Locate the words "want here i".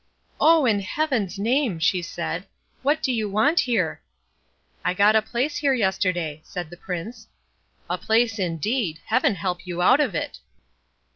3.29-4.95